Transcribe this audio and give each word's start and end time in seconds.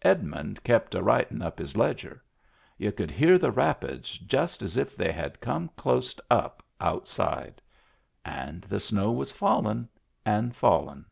Edmund 0.00 0.64
kep' 0.64 0.94
a 0.94 1.02
writin' 1.02 1.42
up 1.42 1.58
his 1.58 1.76
ledger. 1.76 2.24
Y'u 2.78 2.90
could 2.90 3.10
hear 3.10 3.36
the 3.36 3.50
rapids 3.50 4.16
just 4.16 4.62
as 4.62 4.78
if 4.78 4.96
they 4.96 5.12
had 5.12 5.42
come 5.42 5.68
clost 5.76 6.20
up 6.30 6.62
outside. 6.80 7.60
And 8.24 8.62
the 8.62 8.80
snow 8.80 9.12
was 9.12 9.30
fallin' 9.30 9.90
and 10.24 10.56
fallin'. 10.56 11.04